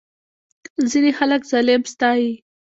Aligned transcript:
ځینې 0.89 1.11
خلک 1.17 1.41
ظالم 1.51 1.81
ستایي. 1.93 2.31